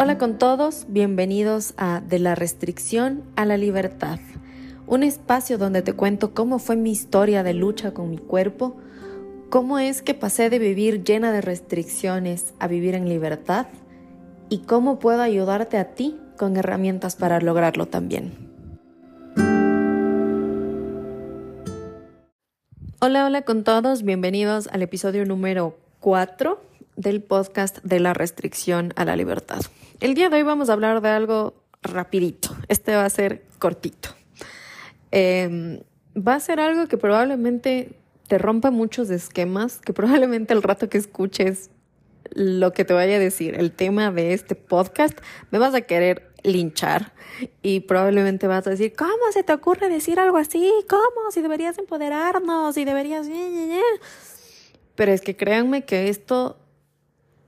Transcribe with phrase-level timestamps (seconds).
[0.00, 4.20] Hola con todos, bienvenidos a De la restricción a la libertad,
[4.86, 8.76] un espacio donde te cuento cómo fue mi historia de lucha con mi cuerpo,
[9.50, 13.66] cómo es que pasé de vivir llena de restricciones a vivir en libertad
[14.48, 18.34] y cómo puedo ayudarte a ti con herramientas para lograrlo también.
[23.00, 29.04] Hola, hola con todos, bienvenidos al episodio número 4 del podcast de la restricción a
[29.04, 29.60] la libertad.
[30.00, 32.56] El día de hoy vamos a hablar de algo rapidito.
[32.66, 34.10] Este va a ser cortito.
[35.12, 35.78] Em,
[36.16, 37.92] va a ser algo que probablemente
[38.26, 41.70] te rompa muchos esquemas, que probablemente el rato que escuches
[42.32, 45.16] lo que te vaya a decir, el tema de este podcast,
[45.52, 47.12] me vas a querer linchar
[47.62, 50.68] y probablemente vas a decir, ¿cómo se te ocurre decir algo así?
[50.90, 51.30] ¿Cómo?
[51.30, 53.28] Si deberías empoderarnos, si deberías...
[54.96, 56.58] Pero es que créanme que esto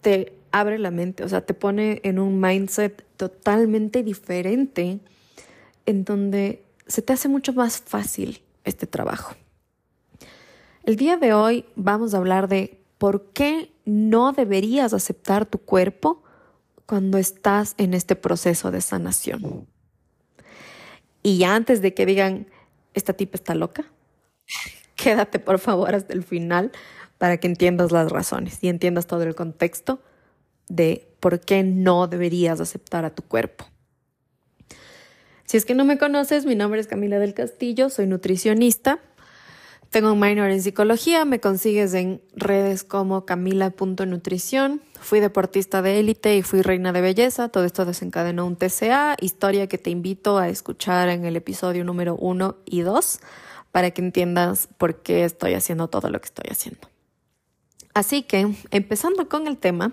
[0.00, 5.00] te abre la mente, o sea, te pone en un mindset totalmente diferente
[5.86, 9.34] en donde se te hace mucho más fácil este trabajo.
[10.82, 16.22] El día de hoy vamos a hablar de por qué no deberías aceptar tu cuerpo
[16.86, 19.66] cuando estás en este proceso de sanación.
[21.22, 22.48] Y antes de que digan,
[22.94, 23.84] esta tipa está loca,
[24.96, 26.72] quédate por favor hasta el final
[27.20, 30.00] para que entiendas las razones y entiendas todo el contexto
[30.70, 33.66] de por qué no deberías aceptar a tu cuerpo.
[35.44, 39.00] Si es que no me conoces, mi nombre es Camila del Castillo, soy nutricionista,
[39.90, 46.38] tengo un minor en psicología, me consigues en redes como camila.nutrición, fui deportista de élite
[46.38, 50.48] y fui reina de belleza, todo esto desencadenó un TCA, historia que te invito a
[50.48, 53.20] escuchar en el episodio número 1 y 2
[53.72, 56.89] para que entiendas por qué estoy haciendo todo lo que estoy haciendo.
[57.94, 59.92] Así que, empezando con el tema,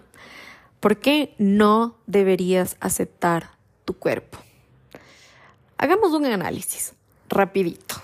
[0.80, 3.50] ¿Por qué no deberías aceptar
[3.84, 4.38] tu cuerpo?
[5.78, 6.94] Hagamos un análisis
[7.30, 7.96] rapidito.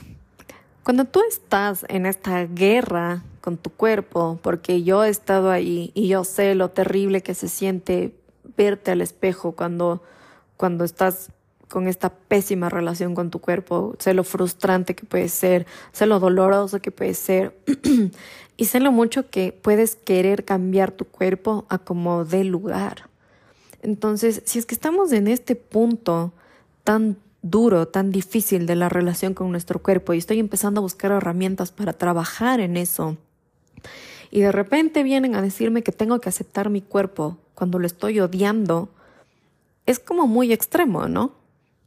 [0.84, 6.08] Cuando tú estás en esta guerra con tu cuerpo, porque yo he estado ahí y
[6.08, 8.16] yo sé lo terrible que se siente
[8.58, 10.02] verte al espejo cuando,
[10.58, 11.30] cuando estás
[11.70, 16.20] con esta pésima relación con tu cuerpo, sé lo frustrante que puede ser, sé lo
[16.20, 17.58] doloroso que puede ser
[18.58, 23.10] y sé lo mucho que puedes querer cambiar tu cuerpo a como dé lugar.
[23.82, 26.34] Entonces, si es que estamos en este punto
[26.84, 31.12] tan duro, tan difícil de la relación con nuestro cuerpo y estoy empezando a buscar
[31.12, 33.18] herramientas para trabajar en eso,
[34.32, 38.20] y de repente vienen a decirme que tengo que aceptar mi cuerpo cuando lo estoy
[38.20, 38.90] odiando,
[39.86, 41.34] es como muy extremo, ¿no?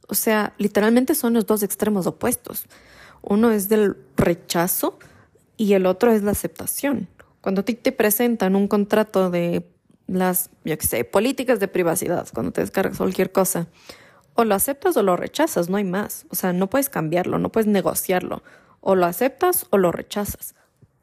[0.07, 2.65] O sea, literalmente son los dos extremos opuestos.
[3.21, 4.97] Uno es del rechazo
[5.57, 7.09] y el otro es la aceptación.
[7.41, 9.67] Cuando ti te presentan un contrato de
[10.05, 13.67] las, yo qué sé, políticas de privacidad, cuando te descargas cualquier cosa,
[14.35, 16.27] o lo aceptas o lo rechazas, no hay más.
[16.29, 18.43] O sea, no puedes cambiarlo, no puedes negociarlo.
[18.81, 20.53] O lo aceptas o lo rechazas.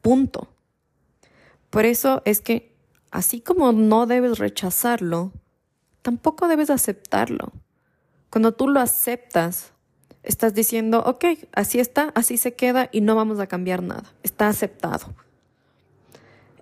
[0.01, 0.47] Punto.
[1.69, 2.77] Por eso es que,
[3.11, 5.33] así como no debes rechazarlo,
[6.01, 7.51] tampoco debes aceptarlo.
[8.29, 9.73] Cuando tú lo aceptas,
[10.25, 14.03] estás diciendo, ok, así está, así se queda y no vamos a cambiar nada.
[14.23, 15.13] Está aceptado.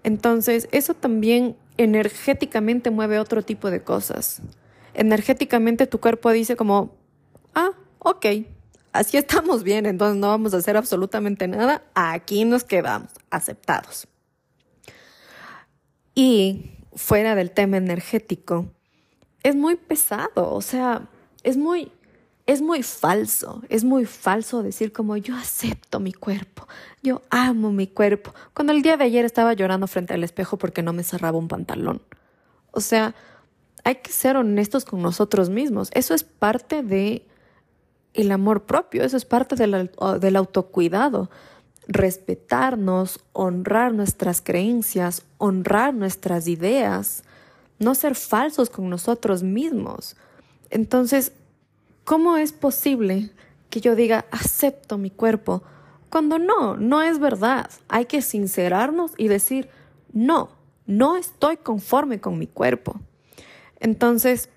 [0.04, 4.42] Entonces, eso también energéticamente mueve otro tipo de cosas.
[4.94, 6.96] Energéticamente tu cuerpo dice como,
[7.56, 8.26] ah, ok,
[8.92, 14.08] así estamos bien, entonces no vamos a hacer absolutamente nada, aquí nos quedamos, aceptados.
[16.14, 18.68] Y fuera del tema energético,
[19.42, 21.10] es muy pesado, o sea,
[21.42, 21.92] es muy,
[22.46, 26.68] es muy falso, es muy falso decir como yo acepto mi cuerpo,
[27.02, 30.84] yo amo mi cuerpo, cuando el día de ayer estaba llorando frente al espejo porque
[30.84, 32.02] no me cerraba un pantalón.
[32.72, 33.16] O sea,
[33.84, 35.90] hay que ser honestos con nosotros mismos.
[35.94, 37.28] Eso es parte de
[38.14, 41.30] el amor propio, eso es parte del, del autocuidado.
[41.88, 47.24] Respetarnos, honrar nuestras creencias, honrar nuestras ideas,
[47.80, 50.16] no ser falsos con nosotros mismos.
[50.70, 51.34] Entonces,
[52.04, 53.32] ¿cómo es posible
[53.70, 55.64] que yo diga acepto mi cuerpo
[56.10, 57.70] cuando no, no es verdad?
[57.88, 59.70] Hay que sincerarnos y decir
[60.12, 60.52] no,
[60.86, 63.00] no estoy conforme con mi cuerpo.
[63.80, 64.50] Entonces,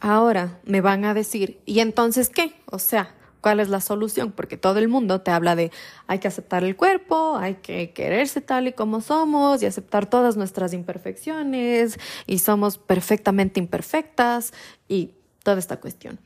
[0.00, 2.54] ahora me van a decir, ¿y entonces qué?
[2.66, 4.32] O sea, ¿cuál es la solución?
[4.32, 5.70] Porque todo el mundo te habla de
[6.06, 10.36] hay que aceptar el cuerpo, hay que quererse tal y como somos y aceptar todas
[10.36, 14.52] nuestras imperfecciones y somos perfectamente imperfectas
[14.88, 16.18] y toda esta cuestión.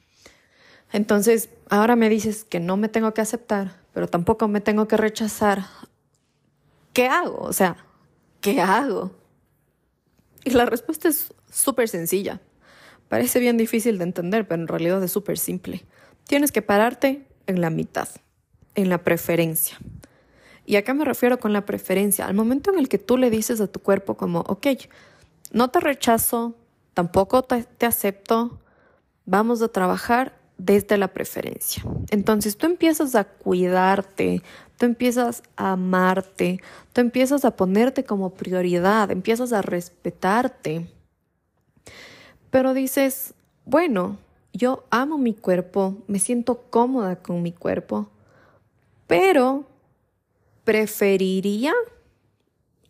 [0.94, 4.96] Entonces, ahora me dices que no me tengo que aceptar, pero tampoco me tengo que
[4.96, 5.66] rechazar.
[6.92, 7.38] ¿Qué hago?
[7.40, 7.76] O sea,
[8.40, 9.10] ¿qué hago?
[10.44, 12.40] Y la respuesta es súper sencilla,
[13.08, 15.84] Parece bien difícil de entender, pero en realidad es súper simple.
[16.28, 18.08] Tienes que pararte en la mitad,
[18.76, 19.76] en la preferencia.
[20.64, 22.26] ¿Y acá me refiero con la preferencia?
[22.26, 24.66] Al momento en el que tú le dices a tu cuerpo como, ok,
[25.50, 26.54] no te rechazo,
[26.94, 28.60] tampoco te acepto,
[29.26, 31.82] vamos a trabajar desde la preferencia.
[32.10, 34.42] Entonces tú empiezas a cuidarte,
[34.78, 36.60] tú empiezas a amarte,
[36.92, 40.88] tú empiezas a ponerte como prioridad, empiezas a respetarte.
[42.50, 43.34] Pero dices,
[43.64, 44.18] bueno,
[44.52, 48.08] yo amo mi cuerpo, me siento cómoda con mi cuerpo,
[49.06, 49.66] pero
[50.62, 51.74] preferiría,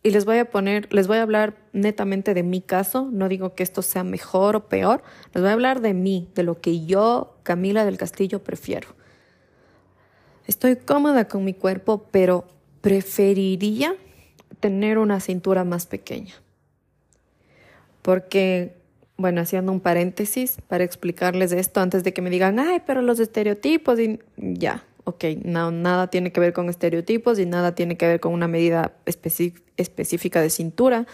[0.03, 3.53] y les voy a poner, les voy a hablar netamente de mi caso, no digo
[3.53, 6.85] que esto sea mejor o peor, les voy a hablar de mí, de lo que
[6.85, 8.87] yo, Camila del Castillo, prefiero.
[10.47, 12.45] Estoy cómoda con mi cuerpo, pero
[12.81, 13.95] preferiría
[14.59, 16.33] tener una cintura más pequeña.
[18.01, 18.75] Porque
[19.17, 23.19] bueno, haciendo un paréntesis para explicarles esto antes de que me digan, ay, pero los
[23.19, 28.19] estereotipos y ya, ok, nada tiene que ver con estereotipos y nada tiene que ver
[28.19, 31.05] con una medida específica de cintura.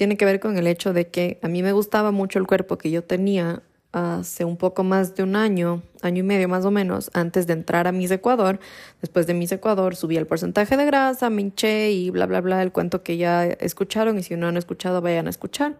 [0.00, 2.78] Tiene que ver con el hecho de que a mí me gustaba mucho el cuerpo
[2.78, 3.62] que yo tenía
[3.92, 7.52] hace un poco más de un año, año y medio más o menos, antes de
[7.52, 8.60] entrar a Miss Ecuador.
[9.02, 12.62] Después de Miss Ecuador subí el porcentaje de grasa, me hinché y bla, bla, bla,
[12.62, 15.76] el cuento que ya escucharon y si no han escuchado vayan a escuchar.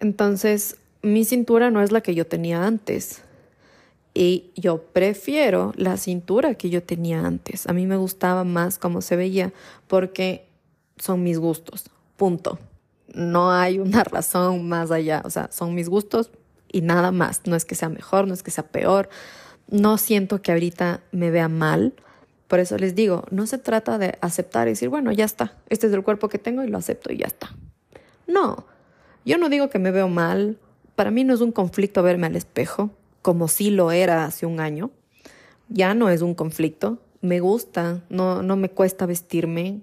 [0.00, 3.20] Entonces, mi cintura no es la que yo tenía antes.
[4.14, 7.66] Y yo prefiero la cintura que yo tenía antes.
[7.66, 9.52] A mí me gustaba más cómo se veía
[9.88, 10.46] porque
[10.96, 11.90] son mis gustos.
[12.16, 12.58] Punto.
[13.14, 15.22] No hay una razón más allá.
[15.24, 16.30] O sea, son mis gustos
[16.70, 17.42] y nada más.
[17.46, 19.08] No es que sea mejor, no es que sea peor.
[19.70, 21.94] No siento que ahorita me vea mal.
[22.46, 25.54] Por eso les digo, no se trata de aceptar y decir, bueno, ya está.
[25.68, 27.50] Este es el cuerpo que tengo y lo acepto y ya está.
[28.26, 28.64] No
[29.28, 30.58] yo no digo que me veo mal,
[30.96, 32.90] para mí no es un conflicto verme al espejo,
[33.20, 34.90] como sí lo era hace un año.
[35.68, 39.82] Ya no es un conflicto, me gusta, no, no me cuesta vestirme.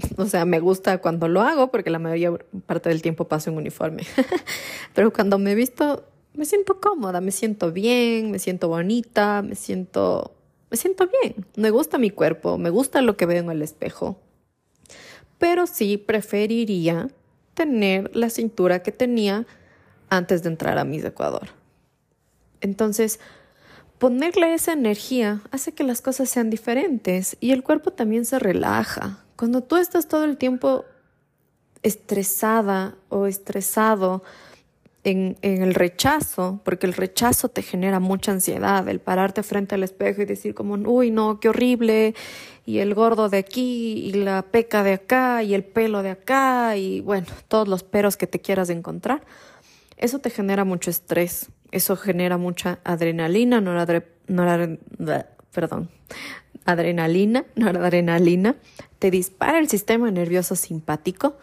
[0.16, 2.32] O sea, me gusta cuando lo hago porque la mayoría
[2.66, 4.04] parte del tiempo paso en uniforme.
[4.94, 6.04] Pero cuando me visto,
[6.34, 10.32] me siento cómoda, me siento bien, me siento bonita, me siento,
[10.70, 11.46] me siento bien.
[11.56, 14.18] Me gusta mi cuerpo, me gusta lo que veo en el espejo.
[15.38, 17.08] Pero sí preferiría
[17.54, 19.46] tener la cintura que tenía
[20.08, 21.48] antes de entrar a Miss Ecuador.
[22.60, 23.20] Entonces,
[23.98, 29.24] ponerle esa energía hace que las cosas sean diferentes y el cuerpo también se relaja.
[29.40, 30.84] Cuando tú estás todo el tiempo
[31.82, 34.22] estresada o estresado
[35.02, 40.20] en, el rechazo, porque el rechazo te genera mucha ansiedad, el pararte frente al espejo
[40.20, 42.14] y decir como, uy, no, qué horrible,
[42.66, 46.76] y el gordo de aquí, y la peca de acá, y el pelo de acá,
[46.76, 49.22] y bueno, todos los peros que te quieras encontrar,
[49.96, 54.78] eso te genera mucho estrés, eso genera mucha adrenalina, noradrenalina,
[55.50, 55.88] perdón,
[56.64, 58.56] adrenalina, noradrenalina,
[58.98, 61.36] te dispara el sistema nervioso simpático,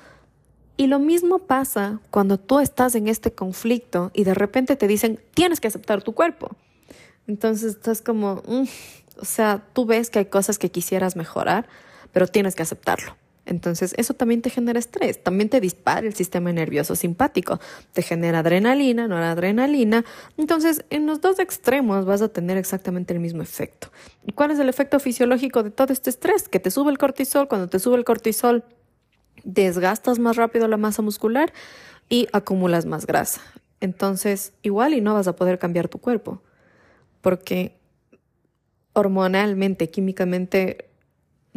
[0.78, 5.20] y lo mismo pasa cuando tú estás en este conflicto y de repente te dicen,
[5.34, 6.56] tienes que aceptar tu cuerpo.
[7.26, 8.64] Entonces estás como, mm",
[9.20, 11.68] o sea, tú ves que hay cosas que quisieras mejorar,
[12.14, 13.16] pero tienes que aceptarlo.
[13.48, 17.60] Entonces eso también te genera estrés, también te dispara el sistema nervioso simpático,
[17.94, 20.06] te genera adrenalina, no adrenalina.
[20.38, 23.90] Entonces en los dos extremos vas a tener exactamente el mismo efecto.
[24.26, 26.50] ¿Y cuál es el efecto fisiológico de todo este estrés?
[26.50, 28.64] Que te sube el cortisol, cuando te sube el cortisol
[29.44, 31.54] desgastas más rápido la masa muscular
[32.10, 33.42] y acumulas más grasa.
[33.80, 36.42] Entonces, igual y no vas a poder cambiar tu cuerpo,
[37.22, 37.78] porque
[38.94, 40.87] hormonalmente, químicamente,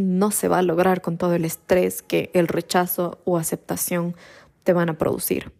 [0.00, 4.16] no se va a lograr con todo el estrés que el rechazo o aceptación
[4.64, 5.52] te van a producir.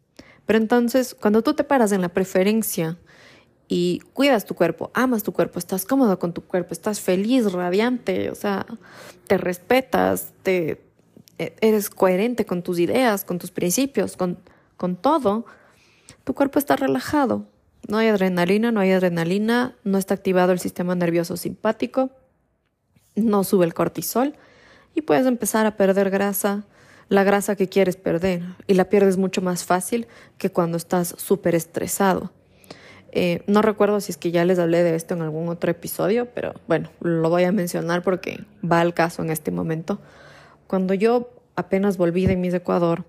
[0.47, 2.99] Pero entonces, cuando tú te paras en la preferencia
[3.69, 8.31] y cuidas tu cuerpo, amas tu cuerpo, estás cómodo con tu cuerpo, estás feliz, radiante,
[8.31, 8.67] o sea,
[9.29, 10.83] te respetas, te,
[11.39, 14.39] e-, eres coherente con tus ideas, con tus principios, con,
[14.77, 15.47] con todo,
[16.25, 17.47] tu cuerpo está relajado.
[17.89, 22.11] No hay adrenalina, no hay adrenalina, no está activado el sistema nervioso simpático,
[23.15, 24.35] no sube el cortisol
[24.95, 26.65] y puedes empezar a perder grasa,
[27.09, 30.07] la grasa que quieres perder, y la pierdes mucho más fácil
[30.39, 32.33] que cuando estás súper estresado.
[33.13, 36.29] Eh, no recuerdo si es que ya les hablé de esto en algún otro episodio,
[36.33, 40.01] pero bueno, lo voy a mencionar porque va al caso en este momento.
[40.69, 43.05] Cuando yo apenas volví de Miss Ecuador,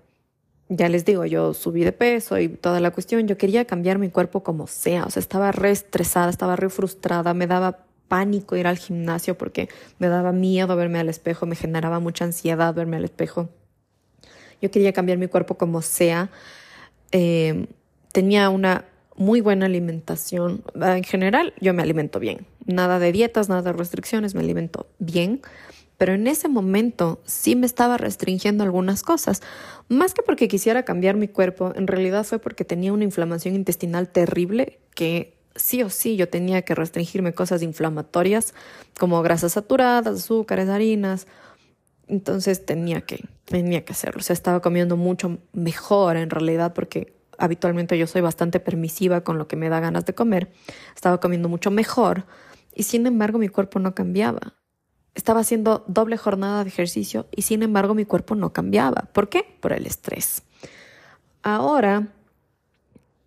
[0.68, 4.08] ya les digo, yo subí de peso y toda la cuestión, yo quería cambiar mi
[4.08, 8.66] cuerpo como sea, o sea, estaba re estresada, estaba re frustrada, me daba pánico ir
[8.66, 13.06] al gimnasio porque me daba miedo verme al espejo, me generaba mucha ansiedad verme al
[13.06, 13.48] espejo.
[14.60, 16.28] Yo quería cambiar mi cuerpo como sea.
[17.10, 17.68] Eh,
[18.12, 18.84] tenía una
[19.16, 20.62] muy buena alimentación.
[20.74, 22.46] En general, yo me alimento bien.
[22.66, 25.40] Nada de dietas, nada de restricciones, me alimento bien.
[25.96, 29.40] Pero en ese momento sí me estaba restringiendo algunas cosas.
[29.88, 34.10] Más que porque quisiera cambiar mi cuerpo, en realidad fue porque tenía una inflamación intestinal
[34.10, 38.54] terrible que sí o sí yo tenía que restringirme cosas inflamatorias
[38.98, 41.26] como grasas saturadas, azúcares, harinas.
[42.08, 44.20] Entonces tenía que, tenía que hacerlo.
[44.20, 49.38] O sea, estaba comiendo mucho mejor en realidad porque habitualmente yo soy bastante permisiva con
[49.38, 50.52] lo que me da ganas de comer.
[50.94, 52.26] Estaba comiendo mucho mejor
[52.74, 54.54] y sin embargo mi cuerpo no cambiaba.
[55.14, 59.08] Estaba haciendo doble jornada de ejercicio y sin embargo mi cuerpo no cambiaba.
[59.12, 59.44] ¿Por qué?
[59.60, 60.42] Por el estrés.
[61.42, 62.08] Ahora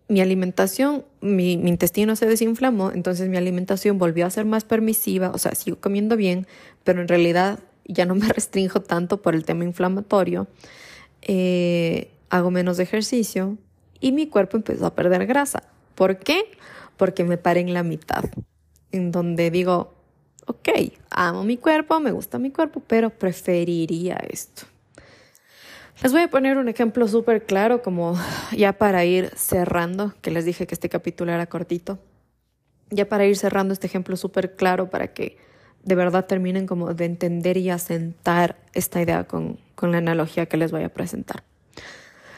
[0.08, 5.38] mi alimentación, mi, intestino se desinflamó, entonces mi alimentación volvió a ser más permisiva, o
[5.38, 6.46] sea, sigo comiendo bien,
[6.84, 10.46] pero en realidad ya no me restringo tanto por el tema inflamatorio,
[11.22, 13.56] eh, hago menos ejercicio
[14.00, 15.62] y mi cuerpo empezó a perder grasa.
[15.94, 16.52] ¿Por qué?
[16.96, 18.24] Porque me paré en la mitad,
[18.92, 19.94] en donde digo,
[20.46, 20.68] ok,
[21.10, 24.66] amo mi cuerpo, me gusta mi cuerpo, pero preferiría esto.
[26.02, 28.18] Les voy a poner un ejemplo súper claro, como
[28.56, 31.98] ya para ir cerrando, que les dije que este capítulo era cortito.
[32.90, 35.38] Ya para ir cerrando este ejemplo súper claro para que
[35.82, 40.56] de verdad terminen como de entender y asentar esta idea con, con la analogía que
[40.56, 41.42] les voy a presentar.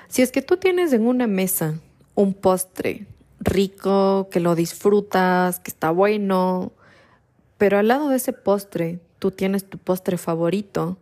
[0.07, 1.81] Si es que tú tienes en una mesa
[2.15, 3.07] un postre
[3.41, 6.73] rico, que lo disfrutas, que está bueno,
[7.59, 10.97] pero al lado de ese postre tú tienes tu postre favorito,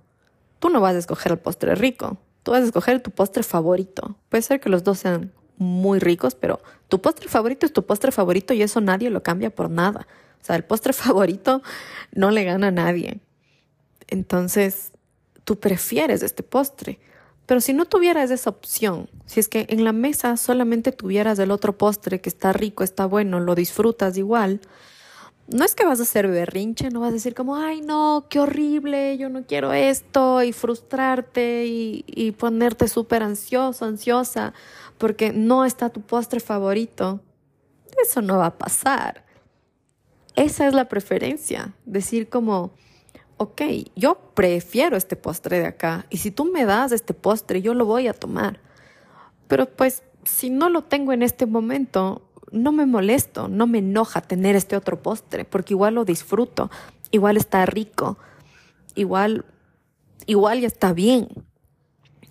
[0.58, 4.14] tú no vas a escoger el postre rico, Tú vas a escoger tu postre favorito.
[4.28, 8.12] Puede ser que los dos sean muy ricos, pero tu postre favorito es tu postre
[8.12, 10.06] favorito y eso nadie lo cambia por nada.
[10.40, 11.60] O sea, el postre favorito
[12.12, 13.18] no le gana a nadie.
[14.06, 14.92] Entonces,
[15.42, 17.00] tú prefieres este postre.
[17.46, 21.50] Pero si no tuvieras esa opción, si es que en la mesa solamente tuvieras el
[21.50, 24.60] otro postre que está rico, está bueno, lo disfrutas igual,
[25.48, 28.40] no es que vas a hacer berrinche, no vas a decir como, ay no, qué
[28.40, 34.54] horrible, yo no quiero esto, y frustrarte y, y ponerte súper ansioso, ansiosa,
[34.98, 37.20] porque no está tu postre favorito.
[38.02, 39.24] Eso no va a pasar.
[40.34, 42.72] Esa es la preferencia, decir como,
[43.38, 43.62] ok,
[43.94, 47.86] yo prefiero este postre de acá, y si tú me das este postre, yo lo
[47.86, 48.60] voy a tomar.
[49.48, 54.20] Pero pues, si no lo tengo en este momento, no me molesto, no me enoja
[54.20, 56.70] tener este otro postre, porque igual lo disfruto,
[57.10, 58.18] igual está rico,
[58.94, 59.44] igual,
[60.26, 61.28] igual ya está bien.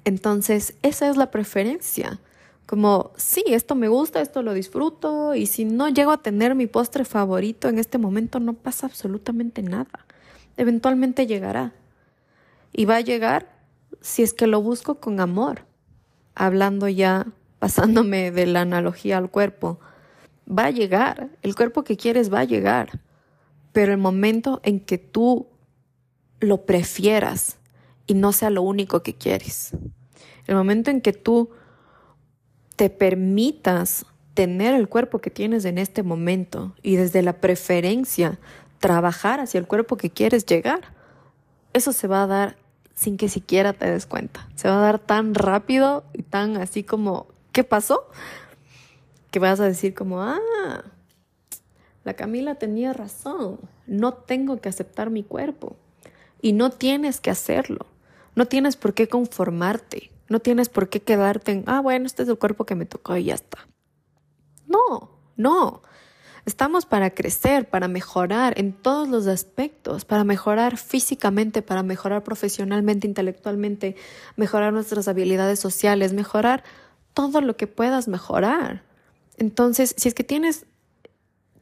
[0.03, 2.19] Entonces, esa es la preferencia.
[2.65, 6.67] Como, sí, esto me gusta, esto lo disfruto, y si no llego a tener mi
[6.67, 10.05] postre favorito en este momento, no pasa absolutamente nada.
[10.57, 11.74] Eventualmente llegará.
[12.72, 13.55] Y va a llegar
[14.01, 15.65] si es que lo busco con amor.
[16.34, 17.27] Hablando ya,
[17.60, 19.79] pasándome de la analogía al cuerpo,
[20.48, 23.02] va a llegar, el cuerpo que quieres va a llegar,
[23.72, 25.48] pero el momento en que tú
[26.40, 27.58] lo prefieras
[28.08, 29.72] y no sea lo único que quieres,
[30.48, 31.50] el momento en que tú
[32.75, 38.38] te permitas tener el cuerpo que tienes en este momento y desde la preferencia
[38.80, 40.82] trabajar hacia el cuerpo que quieres llegar,
[41.74, 42.58] eso se va a dar
[42.94, 44.48] sin que siquiera te des cuenta.
[44.56, 48.10] Se va a dar tan rápido y tan así como, ¿qué pasó?
[49.36, 50.39] Que vas a decir como, ah,
[52.06, 55.75] la Camila tenía razón, no tengo que aceptar mi cuerpo.
[56.42, 57.86] Y no tienes que hacerlo,
[58.34, 62.30] no tienes por qué conformarte, no tienes por qué quedarte en, ah, bueno, este es
[62.30, 63.68] el cuerpo que me tocó y ya está.
[64.68, 65.82] No, no.
[66.46, 73.06] Estamos para crecer, para mejorar en todos los aspectos, para mejorar físicamente, para mejorar profesionalmente,
[73.06, 73.98] intelectualmente,
[74.38, 76.63] mejorar nuestras habilidades sociales, mejorar
[77.13, 78.95] todo lo que puedas mejorar.
[79.38, 80.65] Entonces, si es que tienes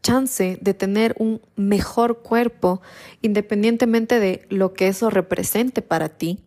[0.01, 2.81] chance de tener un mejor cuerpo,
[3.21, 6.43] independientemente de lo que eso represente para ti,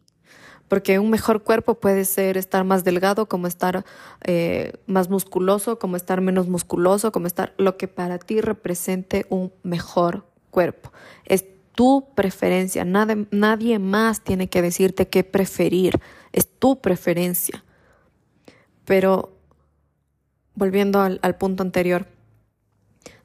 [0.68, 3.84] porque un mejor cuerpo puede ser estar más delgado, como estar
[4.24, 9.52] eh, más musculoso, como estar menos musculoso, como estar lo que para ti represente un
[9.62, 10.92] mejor cuerpo.
[11.24, 16.00] Es tu preferencia, nadie, nadie más tiene que decirte qué preferir,
[16.32, 17.64] es tu preferencia.
[18.84, 19.35] Pero
[20.56, 22.06] volviendo al, punto anterior,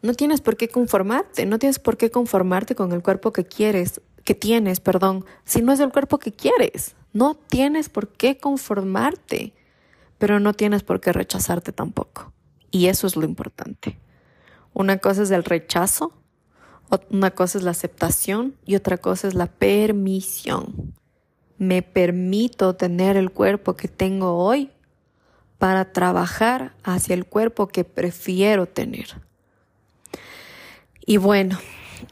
[0.04, 4.02] no tienes por qué conformarte, no tienes por qué conformarte con el cuerpo que quieres,
[4.24, 6.96] que tienes, perdón, si no es el cuerpo que quieres.
[7.14, 9.54] No tienes por qué conformarte,
[10.18, 12.32] pero no tienes por qué rechazarte tampoco.
[12.70, 13.98] Y eso es lo importante.
[14.74, 16.14] Una cosa es el rechazo,
[17.10, 20.94] una cosa es la aceptación y otra cosa es la permisión.
[21.58, 24.72] Me permito tener el cuerpo que tengo hoy
[25.62, 29.10] para trabajar hacia el cuerpo que prefiero tener.
[31.06, 31.60] Y bueno,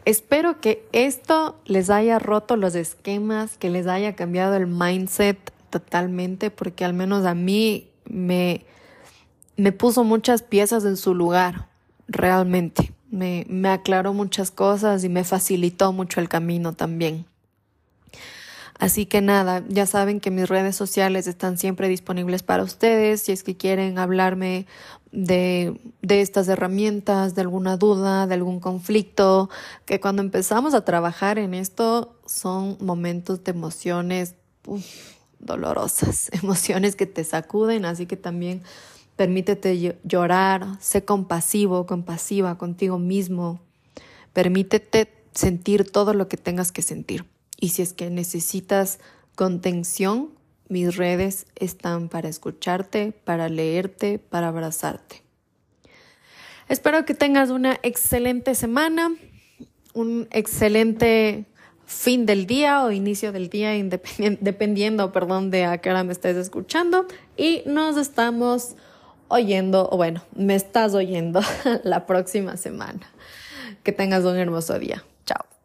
[0.05, 5.39] espero que esto les haya roto los esquemas, que les haya cambiado el mindset
[5.71, 8.67] totalmente, porque al menos a mí me,
[9.57, 11.69] me puso muchas piezas en su lugar,
[12.07, 12.93] realmente.
[13.09, 17.25] Me, me aclaró muchas cosas y me facilitó mucho el camino también.
[18.79, 23.21] Así que nada, ya saben que mis redes sociales están siempre disponibles para ustedes.
[23.21, 24.67] Si es que quieren hablarme
[25.11, 29.49] de, estas herramientas, de alguna duda, de algún conflicto,
[29.85, 34.35] que cuando empezamos a trabajar en esto son momentos de emociones
[35.39, 38.63] dolorosas, emociones que te sacuden, así que también
[39.17, 43.59] permítete llorar, sé compasivo, compasiva contigo mismo,
[44.31, 47.25] permítete sentir todo lo que tengas que sentir.
[47.59, 48.99] Y si es que necesitas
[49.35, 50.31] contención,
[50.69, 55.23] mis redes están para escucharte, para leerte, para abrazarte.
[56.69, 59.11] Espero que tengas una excelente semana,
[59.93, 61.45] un excelente
[61.85, 63.71] fin del día o inicio del día,
[64.39, 67.07] dependiendo, perdón, de a qué hora me estés escuchando.
[67.35, 68.75] Y nos estamos
[69.27, 71.41] oyendo, o bueno, me estás oyendo
[71.83, 73.11] la próxima semana.
[73.83, 75.03] Que tengas un hermoso día.
[75.25, 75.58] Chao.